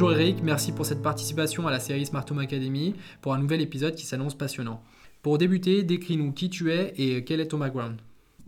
[0.00, 3.60] Bonjour Eric, merci pour cette participation à la série Smart Home Academy pour un nouvel
[3.60, 4.80] épisode qui s'annonce passionnant.
[5.22, 7.96] Pour débuter, décris-nous qui tu es et quel est ton background.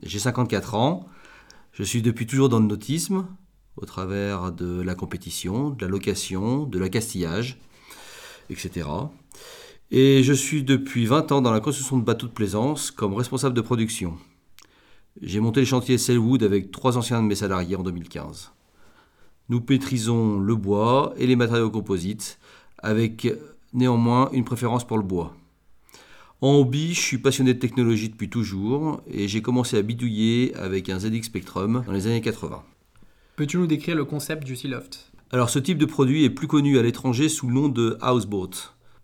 [0.04, 1.08] J'ai 54 ans,
[1.72, 3.26] je suis depuis toujours dans le nautisme,
[3.76, 7.58] au travers de la compétition, de la location, de l'accastillage,
[8.48, 8.88] etc.
[9.90, 13.56] Et je suis depuis 20 ans dans la construction de bateaux de plaisance comme responsable
[13.56, 14.16] de production.
[15.20, 18.52] J'ai monté le chantier Selwood avec trois anciens de mes salariés en 2015.
[19.50, 22.38] Nous maîtrisons le bois et les matériaux composites,
[22.78, 23.26] avec
[23.72, 25.34] néanmoins une préférence pour le bois.
[26.40, 30.88] En hobby, je suis passionné de technologie depuis toujours et j'ai commencé à bidouiller avec
[30.88, 32.62] un ZX Spectrum dans les années 80.
[33.34, 35.10] Peux-tu nous décrire le concept du Sealoft?
[35.32, 38.50] Alors ce type de produit est plus connu à l'étranger sous le nom de houseboat.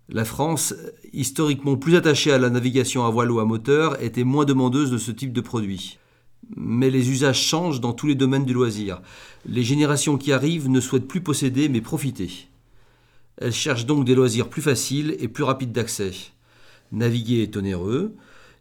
[0.09, 0.75] La France,
[1.13, 4.99] historiquement plus attachée à la navigation à voile ou à moteur, était moins demandeuse de
[4.99, 5.99] ce type de produit.
[6.55, 9.01] Mais les usages changent dans tous les domaines du loisir.
[9.47, 12.31] Les générations qui arrivent ne souhaitent plus posséder mais profiter.
[13.39, 16.13] Elles cherchent donc des loisirs plus faciles et plus rapides d'accès.
[16.93, 18.15] Naviguer est onéreux,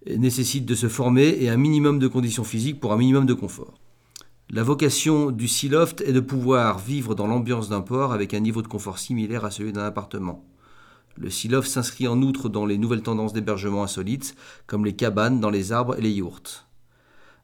[0.08, 3.75] nécessite de se former et un minimum de conditions physiques pour un minimum de confort.
[4.50, 8.61] La vocation du Sealoft est de pouvoir vivre dans l'ambiance d'un port avec un niveau
[8.61, 10.45] de confort similaire à celui d'un appartement.
[11.17, 14.36] Le Sealoft s'inscrit en outre dans les nouvelles tendances d'hébergement insolites,
[14.67, 16.64] comme les cabanes dans les arbres et les yurts.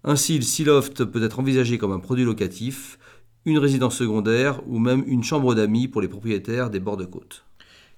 [0.03, 2.97] Ainsi, le Sealoft peut être envisagé comme un produit locatif,
[3.45, 7.45] une résidence secondaire ou même une chambre d'amis pour les propriétaires des bords de côte.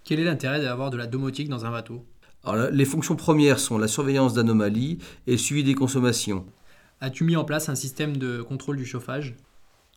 [0.03, 2.05] Quel est l'intérêt d'avoir de la domotique dans un bateau?
[2.43, 6.45] Alors, les fonctions premières sont la surveillance d'anomalies et le suivi des consommations.
[6.99, 9.35] As-tu mis en place un système de contrôle du chauffage?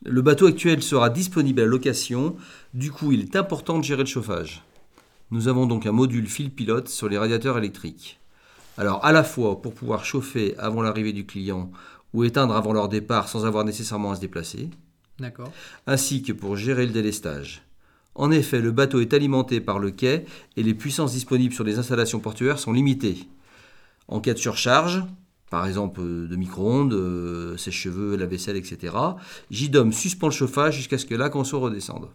[0.05, 2.35] Le bateau actuel sera disponible à la location,
[2.73, 4.63] du coup il est important de gérer le chauffage.
[5.31, 8.19] Nous avons donc un module fil pilote sur les radiateurs électriques.
[8.77, 11.71] Alors à la fois pour pouvoir chauffer avant l'arrivée du client
[12.13, 14.69] ou éteindre avant leur départ sans avoir nécessairement à se déplacer,
[15.19, 15.51] D'accord.
[15.85, 17.63] ainsi que pour gérer le délestage.
[18.15, 20.25] En effet, le bateau est alimenté par le quai
[20.55, 23.27] et les puissances disponibles sur les installations portuaires sont limitées.
[24.07, 25.03] En cas de surcharge,
[25.51, 28.95] par exemple euh, de micro-ondes, euh, sèche-cheveux, la vaisselle, etc.,
[29.51, 32.09] JDOM suspend le chauffage jusqu'à ce que la conso redescende.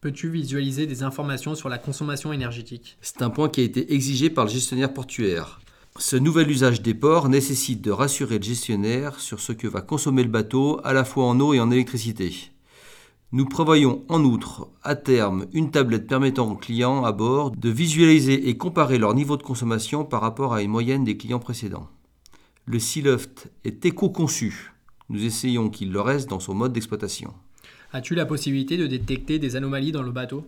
[0.00, 2.96] Peux-tu visualiser des informations sur la consommation énergétique?
[3.00, 5.60] C'est un point qui a été exigé par le gestionnaire portuaire.
[5.98, 10.22] Ce nouvel usage des ports nécessite de rassurer le gestionnaire sur ce que va consommer
[10.22, 12.50] le bateau à la fois en eau et en électricité.
[13.32, 18.48] Nous prévoyons en outre, à terme, une tablette permettant aux clients à bord de visualiser
[18.48, 21.88] et comparer leur niveau de consommation par rapport à une moyenne des clients précédents.
[22.66, 24.72] Le Sealoft est éco-conçu.
[25.08, 27.32] Nous essayons qu'il le reste dans son mode d'exploitation.
[27.92, 30.44] As-tu la possibilité de détecter des anomalies dans le bateau?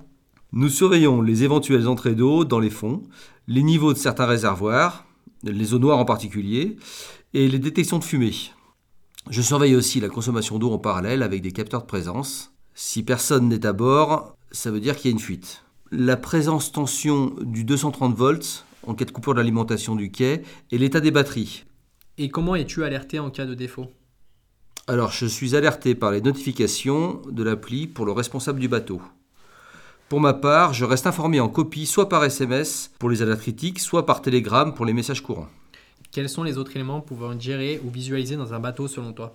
[0.52, 3.02] Nous surveillons les éventuelles entrées d'eau dans les fonds,
[3.46, 5.04] les niveaux de certains réservoirs,
[5.42, 6.76] les eaux noires en particulier,
[7.34, 8.34] et les détections de fumée.
[9.30, 12.52] Je surveille aussi la consommation d'eau en parallèle avec des capteurs de présence.
[12.74, 15.64] Si personne n'est à bord, ça veut dire qu'il y a une fuite.
[15.90, 20.78] La présence tension du 230 volts en cas de coupure de l'alimentation du quai et
[20.78, 21.64] l'état des batteries.
[22.16, 23.86] Et comment es-tu alerté en cas de défaut?
[24.86, 29.02] Alors, je suis alerté par les notifications de l'appli pour le responsable du bateau.
[30.08, 33.78] Pour ma part, je reste informé en copie soit par SMS pour les alertes critiques,
[33.78, 35.48] soit par télégramme pour les messages courants.
[36.10, 39.34] Quels sont les autres éléments pouvant gérés ou visualisés dans un bateau selon toi?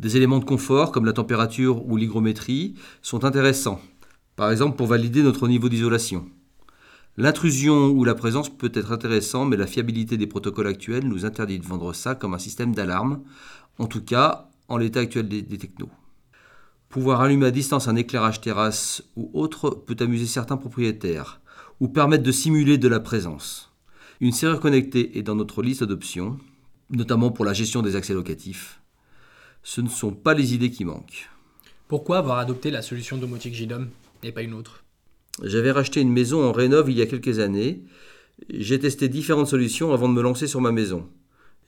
[0.00, 3.80] Des éléments de confort comme la température ou l'hygrométrie sont intéressants,
[4.34, 6.26] par exemple pour valider notre niveau d'isolation.
[7.16, 11.60] L'intrusion ou la présence peut être intéressant, mais la fiabilité des protocoles actuels nous interdit
[11.60, 13.20] de vendre ça comme un système d'alarme,
[13.78, 15.90] en tout cas en l'état actuel des, des technos.
[16.96, 21.42] Pouvoir allumer à distance un éclairage terrasse ou autre peut amuser certains propriétaires,
[21.78, 23.70] ou permettre de simuler de la présence.
[24.22, 26.38] Une serrure connectée est dans notre liste d'options,
[26.88, 28.80] notamment pour la gestion des accès locatifs.
[29.62, 31.28] Ce ne sont pas les idées qui manquent.
[31.86, 33.90] Pourquoi avoir adopté la solution domotique JDOM
[34.22, 34.82] et pas une autre?
[35.42, 37.84] J'avais racheté une maison en rénov il y a quelques années.
[38.48, 41.06] J'ai testé différentes solutions avant de me lancer sur ma maison.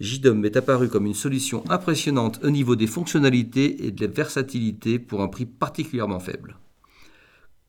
[0.00, 5.00] JDOM m'est apparu comme une solution impressionnante au niveau des fonctionnalités et de la versatilité
[5.00, 6.56] pour un prix particulièrement faible.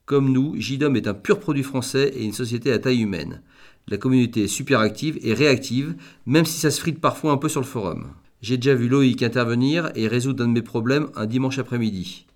[0.05, 3.41] Comme nous, JDOM est un pur produit français et une société à taille humaine.
[3.87, 5.95] La communauté est super active et réactive,
[6.27, 8.11] même si ça se frite parfois un peu sur le forum.
[8.41, 12.27] J'ai déjà vu Loïc intervenir et résoudre un de mes problèmes un dimanche après-midi.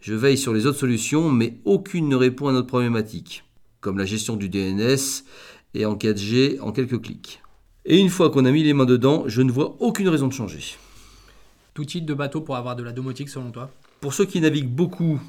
[0.00, 3.44] Je veille sur les autres solutions, mais aucune ne répond à notre problématique,
[3.80, 5.24] comme la gestion du DNS
[5.74, 7.40] et en 4G en quelques clics.
[7.88, 10.32] Et une fois qu'on a mis les mains dedans, je ne vois aucune raison de
[10.32, 10.74] changer.
[11.72, 13.70] Tout type de bateau pour avoir de la domotique selon toi?
[14.00, 15.20] Pour ceux qui naviguent beaucoup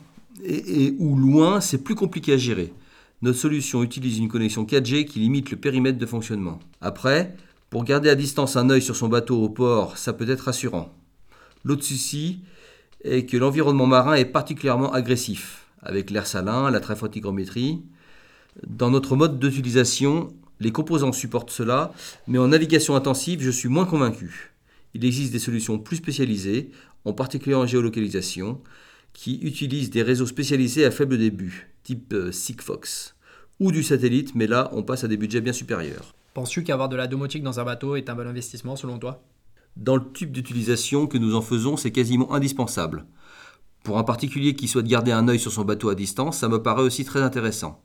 [0.44, 2.74] et, et ou loin, c'est plus compliqué à gérer.
[3.21, 6.57] Notre solution utilise une connexion 4G qui limite le périmètre de fonctionnement.
[6.81, 7.36] Après,
[7.69, 10.89] pour garder à distance un œil sur son bateau au port, ça peut être rassurant.
[11.63, 12.39] L'autre souci
[13.03, 17.83] est que l'environnement marin est particulièrement agressif, avec l'air salin, la traphotigrométrie.
[18.65, 21.94] Dans notre mode d'utilisation, les composants supportent cela,
[22.27, 24.54] mais en navigation intensive, je suis moins convaincu.
[24.94, 26.71] Il existe des solutions plus spécialisées,
[27.06, 28.62] en particulier en géolocalisation,
[29.13, 33.15] qui utilisent des réseaux spécialisés à faible début, type euh, Sigfox,
[33.59, 36.13] ou du satellite, mais là, on passe à des budgets bien supérieurs.
[36.33, 39.24] Penses-tu qu'avoir de la domotique dans un bateau est un bon investissement selon toi?
[39.75, 43.06] Dans le type d'utilisation que nous en faisons, c'est quasiment indispensable.
[43.83, 46.62] Pour un particulier qui souhaite garder un œil sur son bateau à distance, ça me
[46.62, 47.81] paraît aussi très intéressant.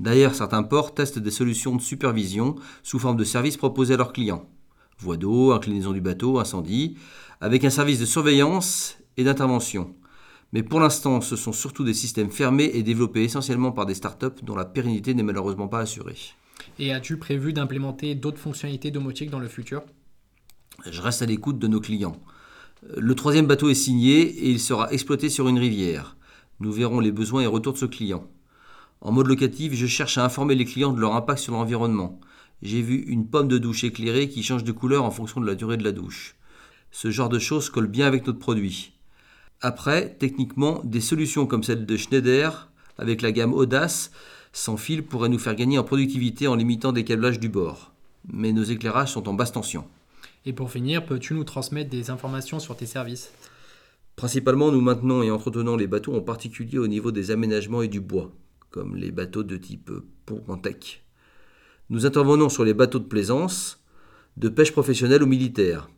[0.00, 4.12] D'ailleurs, certains ports testent des solutions de supervision sous forme de services proposés à leurs
[4.12, 4.48] clients.
[4.98, 6.96] Voie d'eau, inclinaison du bateau, incendie,
[7.40, 9.94] avec un service de surveillance et d'intervention.
[10.52, 14.42] Mais pour l'instant, ce sont surtout des systèmes fermés et développés essentiellement par des startups
[14.42, 16.16] dont la pérennité n'est malheureusement pas assurée.
[16.78, 19.82] Et as-tu prévu d'implémenter d'autres fonctionnalités domotiques dans le futur?
[20.86, 22.16] Je reste à l'écoute de nos clients.
[22.96, 26.16] Le troisième bateau est signé et il sera exploité sur une rivière.
[26.60, 28.24] Nous verrons les besoins et retours de ce client.
[29.04, 32.18] En mode locatif, je cherche à informer les clients de leur impact sur l'environnement.
[32.62, 35.54] J'ai vu une pomme de douche éclairée qui change de couleur en fonction de la
[35.54, 36.36] durée de la douche.
[36.90, 38.92] Ce genre de choses colle bien avec notre produit.
[39.60, 44.10] Après, techniquement, des solutions comme celle de Schneider, avec la gamme Audace,
[44.54, 47.92] sans fil, pourraient nous faire gagner en productivité en limitant des câblages du bord.
[48.32, 49.84] Mais nos éclairages sont en basse tension.
[50.46, 53.32] Et pour finir, peux-tu nous transmettre des informations sur tes services?
[54.16, 58.00] Principalement, nous maintenons et entretenons les bateaux, en particulier au niveau des aménagements et du
[58.00, 58.30] bois,
[58.74, 59.92] comme les bateaux de type
[60.26, 61.04] pont en tech.
[61.90, 63.84] Nous intervenons sur les bateaux de plaisance,
[64.36, 65.88] de pêche professionnelle ou militaire.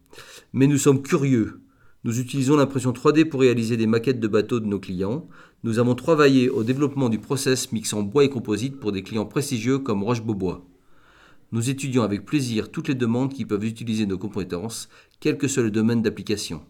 [0.52, 1.62] Mais nous sommes curieux.
[2.04, 5.26] Nous utilisons l'impression 3D pour réaliser des maquettes de bateaux de nos clients.
[5.64, 9.78] Nous avons travaillé au développement du process mixant bois et composite pour des clients prestigieux
[9.78, 10.62] comme Roche-Beaubois.
[11.52, 15.62] Nous étudions avec plaisir toutes les demandes qui peuvent utiliser nos compétences, quel que soit
[15.62, 16.62] le domaine d'application.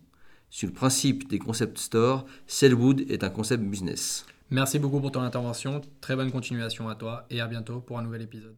[0.51, 4.25] Sur le principe des concept stores, Cellwood est un concept business.
[4.51, 8.03] Merci beaucoup pour ton intervention, très bonne continuation à toi et à bientôt pour un
[8.03, 8.57] nouvel épisode.